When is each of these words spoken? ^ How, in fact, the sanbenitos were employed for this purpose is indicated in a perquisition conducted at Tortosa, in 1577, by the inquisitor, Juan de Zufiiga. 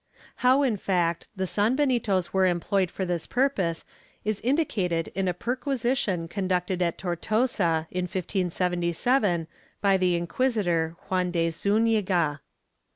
^ 0.01 0.03
How, 0.37 0.63
in 0.63 0.77
fact, 0.77 1.27
the 1.35 1.45
sanbenitos 1.45 2.33
were 2.33 2.47
employed 2.47 2.89
for 2.89 3.05
this 3.05 3.27
purpose 3.27 3.85
is 4.25 4.41
indicated 4.41 5.09
in 5.09 5.27
a 5.27 5.33
perquisition 5.35 6.27
conducted 6.27 6.81
at 6.81 6.97
Tortosa, 6.97 7.85
in 7.91 8.05
1577, 8.05 9.45
by 9.79 9.97
the 9.97 10.15
inquisitor, 10.15 10.95
Juan 11.09 11.29
de 11.29 11.49
Zufiiga. 11.49 12.39